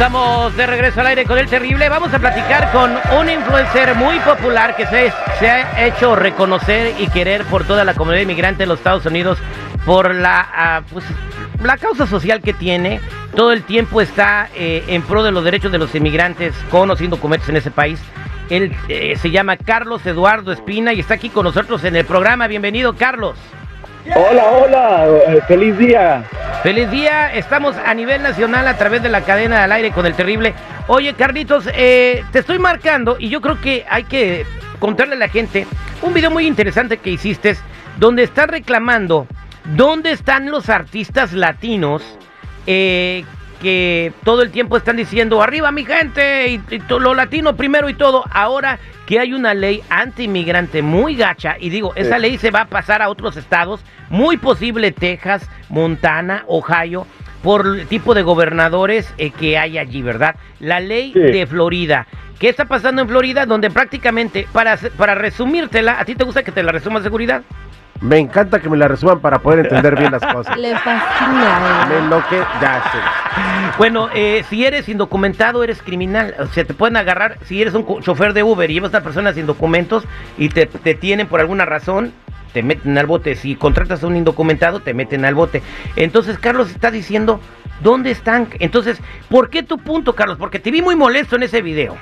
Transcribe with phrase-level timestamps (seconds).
[0.00, 1.86] Estamos de regreso al aire con el terrible.
[1.90, 7.06] Vamos a platicar con un influencer muy popular que se, se ha hecho reconocer y
[7.08, 9.36] querer por toda la comunidad inmigrante de los Estados Unidos
[9.84, 11.04] por la, ah, pues,
[11.62, 12.98] la causa social que tiene.
[13.36, 16.96] Todo el tiempo está eh, en pro de los derechos de los inmigrantes con o
[16.96, 18.00] sin documentos en ese país.
[18.48, 22.46] Él eh, se llama Carlos Eduardo Espina y está aquí con nosotros en el programa.
[22.46, 23.36] Bienvenido, Carlos.
[24.14, 26.24] Hola, hola, eh, feliz día.
[26.62, 30.12] Feliz día, estamos a nivel nacional a través de la cadena del aire con el
[30.12, 30.52] terrible.
[30.88, 34.44] Oye, Carlitos, eh, te estoy marcando y yo creo que hay que
[34.78, 35.66] contarle a la gente
[36.02, 37.56] un video muy interesante que hiciste
[37.96, 39.26] donde estás reclamando
[39.74, 42.02] dónde están los artistas latinos
[42.66, 43.24] eh,
[43.60, 47.94] que todo el tiempo están diciendo arriba mi gente y, y lo latino primero y
[47.94, 48.24] todo.
[48.32, 52.22] Ahora que hay una ley anti-inmigrante muy gacha y digo, esa Sí.
[52.22, 57.06] ley se va a pasar a otros estados, muy posible Texas, Montana, Ohio,
[57.42, 60.36] por el tipo de gobernadores eh, que hay allí, ¿verdad?
[60.60, 61.20] La ley Sí.
[61.20, 62.06] de Florida.
[62.38, 63.44] ¿Qué está pasando en Florida?
[63.46, 67.42] Donde prácticamente, para, para resumírtela, ¿a ti te gusta que te la resuma seguridad?
[68.00, 70.56] Me encanta que me la resuman para poder entender bien las cosas.
[70.56, 71.86] Le fascina.
[71.88, 73.76] Me enloque, ya sé.
[73.76, 76.34] Bueno, eh, si eres indocumentado, eres criminal.
[76.38, 79.04] O sea, te pueden agarrar, si eres un chofer de Uber y llevas a una
[79.04, 80.04] persona sin documentos
[80.38, 82.12] y te, te tienen por alguna razón,
[82.54, 83.34] te meten al bote.
[83.34, 85.62] Si contratas a un indocumentado, te meten al bote.
[85.96, 87.40] Entonces, Carlos está diciendo,
[87.82, 88.48] ¿dónde están?
[88.60, 88.98] Entonces,
[89.28, 90.38] ¿por qué tu punto, Carlos?
[90.38, 91.96] Porque te vi muy molesto en ese video.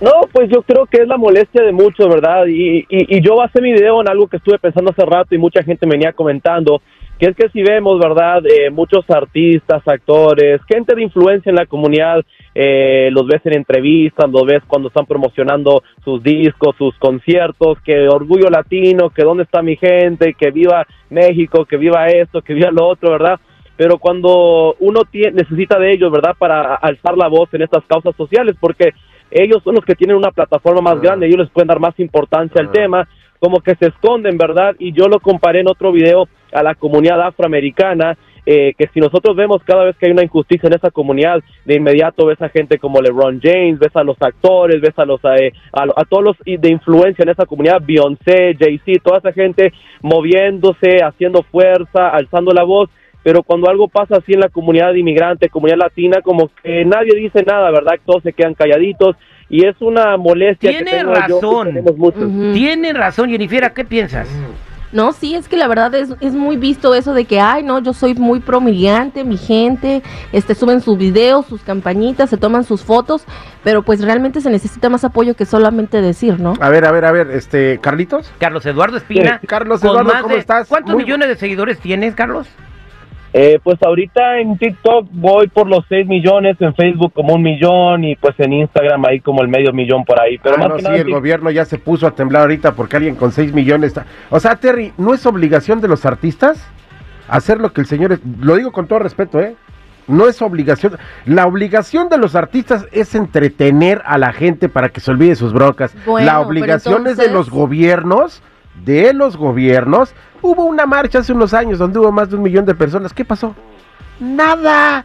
[0.00, 2.46] No, pues yo creo que es la molestia de muchos, ¿verdad?
[2.46, 5.38] Y, y, y yo basé mi video en algo que estuve pensando hace rato y
[5.38, 6.82] mucha gente venía comentando,
[7.18, 8.42] que es que si vemos, ¿verdad?
[8.44, 12.22] Eh, muchos artistas, actores, gente de influencia en la comunidad,
[12.54, 18.08] eh, los ves en entrevistas, los ves cuando están promocionando sus discos, sus conciertos, que
[18.08, 22.70] orgullo latino, que dónde está mi gente, que viva México, que viva esto, que viva
[22.72, 23.38] lo otro, ¿verdad?
[23.76, 26.36] pero cuando uno tie- necesita de ellos, ¿verdad?
[26.38, 28.92] Para alzar la voz en estas causas sociales, porque
[29.30, 31.00] ellos son los que tienen una plataforma más Ah.
[31.02, 32.72] grande, ellos les pueden dar más importancia al Ah.
[32.72, 33.08] tema,
[33.40, 34.74] como que se esconden, ¿verdad?
[34.78, 39.34] Y yo lo comparé en otro video a la comunidad afroamericana, eh, que si nosotros
[39.36, 42.78] vemos cada vez que hay una injusticia en esa comunidad, de inmediato ves a gente
[42.78, 46.36] como LeBron James, ves a los actores, ves a los eh, a, a todos los
[46.44, 52.64] de influencia en esa comunidad, Beyoncé, Jay-Z, toda esa gente moviéndose, haciendo fuerza, alzando la
[52.64, 52.88] voz,
[53.24, 57.42] pero cuando algo pasa así en la comunidad inmigrante, comunidad latina, como que nadie dice
[57.42, 57.94] nada, ¿verdad?
[58.06, 59.16] Todos se quedan calladitos
[59.48, 61.74] y es una molestia que Tiene yo, que razón.
[61.96, 62.22] muchos.
[62.22, 62.52] Ujú.
[62.52, 64.28] Tiene razón, Jennifer, ¿qué piensas?
[64.92, 67.80] No, sí, es que la verdad es, es muy visto eso de que, ay, no,
[67.80, 72.84] yo soy muy promigrante, mi gente, este, suben sus videos, sus campañitas, se toman sus
[72.84, 73.24] fotos,
[73.64, 76.52] pero pues realmente se necesita más apoyo que solamente decir, ¿no?
[76.60, 78.32] A ver, a ver, a ver, este, Carlitos.
[78.38, 79.38] Carlos Eduardo Espina.
[79.40, 80.68] Sí, Carlos Eduardo, ¿cómo de- estás?
[80.68, 82.46] ¿Cuántos Muy- millones de seguidores tienes, Carlos?
[83.36, 88.04] Eh, pues ahorita en TikTok voy por los 6 millones, en Facebook como un millón
[88.04, 90.38] y pues en Instagram ahí como el medio millón por ahí.
[90.38, 92.42] Pero Ah, más no, que sí, nada, el sí- gobierno ya se puso a temblar
[92.42, 94.06] ahorita porque alguien con 6 millones está...
[94.30, 96.64] O sea, Terry, ¿no es obligación de los artistas
[97.28, 98.12] hacer lo que el señor...
[98.12, 99.56] es- Lo digo con todo respeto, ¿eh?
[100.06, 100.96] No es obligación.
[101.26, 105.52] La obligación de los artistas es entretener a la gente para que se olvide sus
[105.52, 105.92] broncas.
[106.06, 108.42] Bueno, la obligación es de los gobiernos,
[108.84, 110.14] de los gobiernos.
[110.42, 113.12] Hubo una marcha hace unos años donde hubo más de un millón de personas.
[113.12, 113.54] ¿Qué pasó?
[114.20, 115.04] Nada.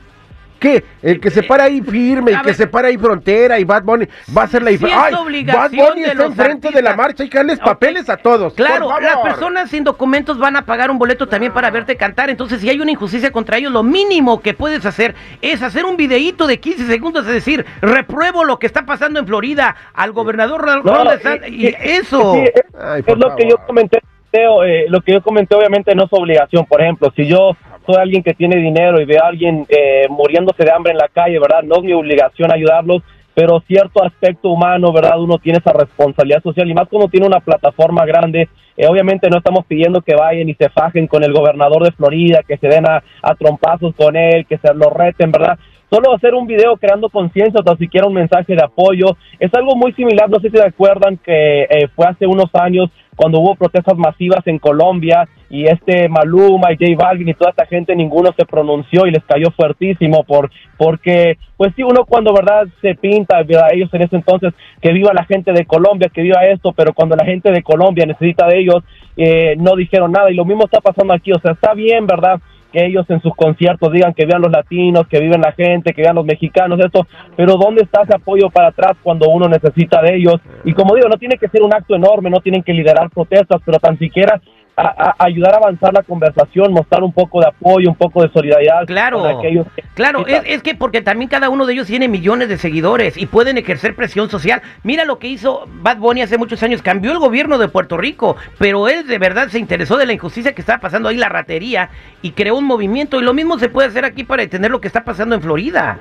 [0.60, 0.84] ¿Qué?
[1.02, 3.84] El que se para ahí firme, A el que se para ahí frontera y Bad
[3.84, 5.06] Bunny va a hacer la Sí diferencia.
[5.08, 8.18] es Bad obligación Bunny de está enfrente de la marcha, hay que darles papeles a
[8.18, 8.54] todos.
[8.54, 12.30] Claro, por las personas sin documentos van a pagar un boleto también para verte cantar.
[12.30, 15.96] Entonces, si hay una injusticia contra ellos, lo mínimo que puedes hacer es hacer un
[15.96, 20.66] videíto de 15 segundos, es decir, repruebo lo que está pasando en Florida al gobernador
[20.86, 21.54] No, Ron y- DeSantis.
[21.54, 22.34] Y, y- eso.
[22.34, 24.00] sí, es, Ay, lo que yo comenté,
[24.32, 26.66] Teo, eh, lo que yo comenté obviamente no es obligación.
[26.66, 27.56] Por ejemplo, si yo
[27.90, 31.08] soy alguien que tiene dinero y veo a alguien eh, muriéndose de hambre en la
[31.08, 31.64] calle, ¿verdad?
[31.64, 33.02] No es mi obligación ayudarlos,
[33.34, 35.20] pero cierto aspecto humano, ¿verdad?
[35.20, 38.48] Uno tiene esa responsabilidad social y más cuando tiene una plataforma grande.
[38.78, 42.44] eh, obviamente no estamos pidiendo que vayan y se fajen con el gobernador de Florida,
[42.48, 43.02] que se den a,
[43.40, 45.58] trompazos con él, que se lo reten, ¿verdad?
[45.90, 49.18] Solo hacer un video creando conciencia o tan siquiera un mensaje de apoyo.
[49.40, 52.92] Es algo muy similar, no sé si se acuerdan que eh, fue hace unos años
[53.20, 57.66] cuando hubo protestas masivas en Colombia y este Maluma y J Balvin y toda esta
[57.66, 62.66] gente, ninguno se pronunció y les cayó fuertísimo por porque, pues sí, uno cuando, ¿verdad?
[62.82, 63.74] Se pinta, ¿verdad?
[63.74, 67.18] Ellos en ese entonces, que viva la gente de Colombia, que viva esto, pero cuando
[67.18, 68.86] la gente de Colombia necesita de ellos,
[69.18, 72.40] eh, no dijeron nada y lo mismo está pasando aquí, o sea, está bien, ¿verdad?
[72.72, 76.02] Que ellos en sus conciertos digan que vean los latinos, que viven la gente, que
[76.02, 80.16] vean los mexicanos, esto, pero ¿dónde está ese apoyo para atrás cuando uno necesita de
[80.16, 80.36] ellos?
[80.64, 83.62] Y como digo, no tiene que ser un acto enorme, no tienen que liderar protestas,
[83.66, 84.42] pero tan siquiera
[84.82, 88.30] a- a ayudar a avanzar la conversación, mostrar un poco de apoyo, un poco de
[88.30, 88.86] solidaridad.
[88.86, 92.08] Claro, con aquellos que- claro, es, es que porque también cada uno de ellos tiene
[92.08, 94.62] millones de seguidores y pueden ejercer presión social.
[94.84, 98.36] Mira lo que hizo Bad Bunny hace muchos años, cambió el gobierno de Puerto Rico,
[98.58, 101.90] pero él de verdad se interesó de la injusticia que estaba pasando ahí, la ratería,
[102.22, 103.20] y creó un movimiento.
[103.20, 106.00] Y lo mismo se puede hacer aquí para detener lo que está pasando en Florida.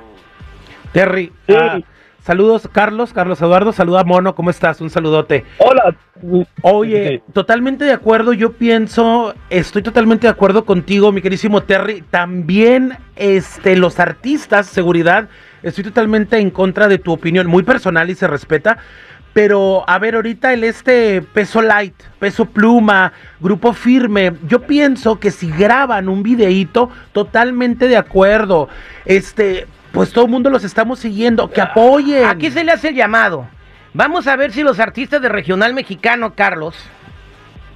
[0.91, 1.53] Terry, Sí.
[1.55, 1.79] ah,
[2.23, 4.81] saludos Carlos, Carlos Eduardo, saluda Mono, ¿cómo estás?
[4.81, 5.45] Un saludote.
[5.57, 5.95] Hola.
[6.61, 7.31] Oye, Sí.
[7.33, 12.03] totalmente de acuerdo, yo pienso, estoy totalmente de acuerdo contigo, mi querísimo Terry.
[12.09, 15.29] También este, los artistas, seguridad,
[15.63, 18.77] estoy totalmente en contra de tu opinión, muy personal y se respeta.
[19.31, 25.29] Pero, a ver, ahorita el este peso light, peso pluma, grupo firme, yo pienso que
[25.29, 28.69] si graban un videíto, totalmente de acuerdo.
[29.05, 32.25] Este, pues todo el mundo los estamos siguiendo, que apoyen.
[32.25, 33.47] Aquí se le hace el llamado.
[33.93, 36.75] Vamos a ver si los artistas de regional mexicano, Carlos,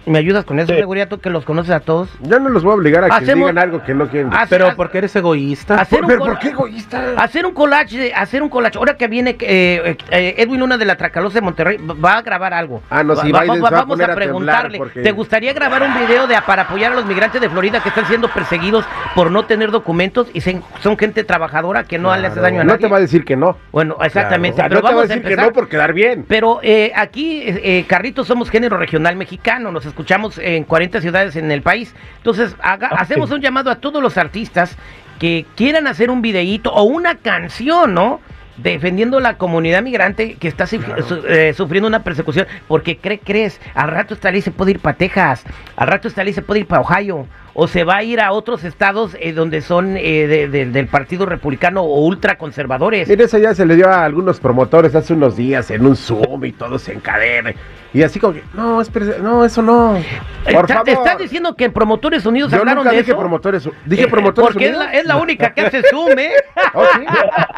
[0.06, 0.80] ¿me ayudas con eso, Sí.
[0.80, 2.10] seguridad, tú que los conoces a todos?
[2.22, 4.32] Yo no los voy a obligar a que Hacemos- digan algo que no quieren.
[4.34, 5.76] Haz- Pero haz- porque eres egoísta.
[5.76, 7.14] hacer un ¿Pero col- por qué egoísta?
[7.18, 8.78] Hacer un collage, hacer un collage.
[8.78, 12.54] Ahora que viene eh, eh, Edwin Luna de la Tracalosa de Monterrey, va a grabar
[12.54, 12.82] algo.
[12.90, 14.78] Ah, no, sí, Va- Biden va- se va a vamos poner a temblar preguntarle.
[14.78, 17.90] porque- ¿Te gustaría grabar un video de, para apoyar a los migrantes de Florida que
[17.90, 18.86] están siendo perseguidos
[19.16, 22.64] por no tener documentos y se- son gente trabajadora que no le hace daño a
[22.64, 22.86] no nadie?
[22.86, 23.58] te va a decir que no.
[23.72, 24.56] Bueno, exactamente.
[24.56, 25.48] O sea, pero no te va a vamos a decir que empezar.
[25.48, 26.26] no por quedar bien.
[26.28, 31.36] Pero eh, aquí, eh, eh, Carritos, somos género regional mexicano, nos escuchamos en 40 ciudades
[31.36, 31.94] en el país.
[32.18, 33.36] Entonces, haga- Ah, hacemos sí.
[33.36, 34.76] un llamado a todos los artistas
[35.20, 38.20] que quieran hacer un videíto o una canción, ¿no?
[38.58, 40.80] Defendiendo la comunidad migrante que está su-
[41.28, 42.46] eh, sufriendo una persecución.
[42.68, 43.60] Porque, ¿cree, crees?
[43.74, 45.44] Al rato esta ley se puede ir para Texas,
[45.76, 48.32] al rato esta ley se puede ir para Ohio, o se va a ir a
[48.32, 53.08] otros estados eh, donde son eh, de- de- del Partido Republicano o ultraconservadores.
[53.10, 56.46] Mira, eso ya se le dio a algunos promotores hace unos días en un Zoom
[56.46, 57.54] y todos en cadena.
[57.94, 60.00] Y así como que, no, espérese, no, eso no.
[60.44, 60.84] Por ¿Está- favor.
[60.86, 63.20] ¿Te estás diciendo que en Promotores Unidos Yo hablaron nunca de dije eso?
[63.20, 63.70] promotores.
[63.86, 64.92] Dije Eh, promotores Porque es unidos.
[64.92, 66.32] la, es la única que hace Zoom, ¿eh?
[66.74, 67.06] ¿Oh, sí?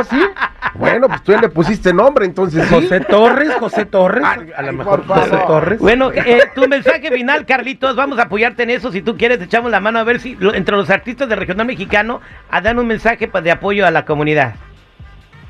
[0.00, 0.20] ¿Oh, sí?
[0.74, 2.74] Bueno, pues tú ya le pusiste nombre, entonces sí.
[2.74, 5.36] José Torres, José Torres, Ay, a lo mejor José.
[5.46, 5.78] Torres.
[5.78, 8.92] Bueno, eh, tu mensaje final, Carlitos, vamos a apoyarte en eso.
[8.92, 11.38] Si tú quieres, te echamos la mano a ver si lo- entre los artistas del
[11.38, 12.20] regional mexicano
[12.50, 14.54] a dan un mensaje pa- de apoyo a la comunidad.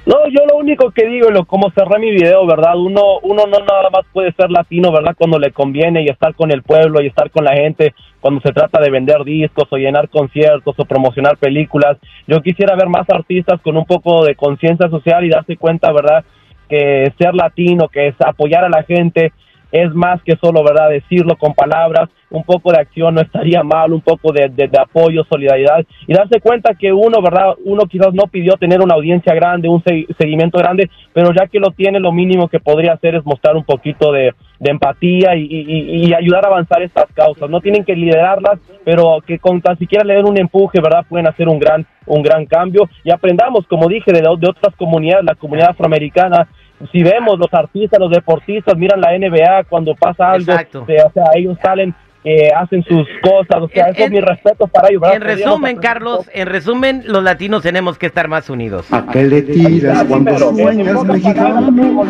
[0.06, 2.76] No, yo lo único que digo, lo, como cerré mi video, ¿verdad?
[2.76, 5.16] Uno, uno no nada más puede ser latino, ¿verdad?
[5.18, 8.52] Cuando le conviene y estar con el pueblo y estar con la gente, cuando se
[8.52, 11.98] trata de vender discos o llenar conciertos o promocionar películas.
[12.28, 16.24] Yo quisiera ver más artistas con un poco de conciencia social y darse cuenta, ¿verdad?
[16.68, 19.32] Que ser latino, que es apoyar a la gente,
[19.72, 20.90] es más que solo, ¿verdad?
[20.90, 24.78] Decirlo con palabras, un poco de acción no estaría mal, un poco de, de- de
[24.78, 27.54] apoyo, solidaridad y darse cuenta que uno, ¿verdad?
[27.64, 31.60] Uno quizás no pidió tener una audiencia grande, un se- seguimiento grande, pero ya que
[31.60, 34.32] lo tiene, lo mínimo que podría hacer es mostrar un poquito de,
[34.70, 37.48] empatía y- y- y ayudar a avanzar estas causas.
[37.50, 41.04] No tienen que liderarlas, pero que con tan siquiera le den un empuje, ¿verdad?
[41.08, 45.24] Pueden hacer un gran, un gran cambio y aprendamos, como dije, de, de otras comunidades,
[45.24, 46.48] la comunidad afroamericana,
[46.92, 50.84] si vemos los artistas, los deportistas, miran la NBA cuando pasa algo, Exacto.
[50.88, 54.20] eh, o sea, ellos salen, eh, hacen sus cosas, o sea, En- eso es mi
[54.20, 55.00] respeto para ellos.
[55.00, 55.16] ¿verdad?
[55.16, 58.92] En resumen, Carlos, en resumen, los latinos tenemos que estar más unidos.
[58.92, 62.04] ¿A qué le tiras cuando sueñas mexicano?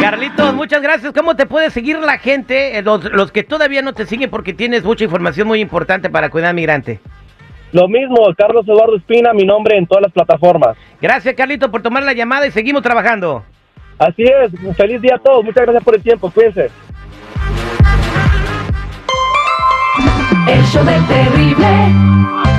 [0.00, 1.12] Carlitos, muchas gracias.
[1.12, 2.78] ¿Cómo te puede seguir la gente?
[2.78, 6.30] Eh, Los, los que todavía no te siguen porque tienes mucha información muy importante para
[6.30, 7.00] cuidar migrante.
[7.72, 10.76] Lo mismo, Carlos Eduardo Espina, mi nombre en todas las plataformas.
[11.00, 13.44] Gracias, Carlito, por tomar la llamada y seguimos trabajando.
[13.98, 16.70] Así es, feliz día a todos, muchas gracias por el tiempo, cuídense.
[20.48, 22.49] El show del terrible.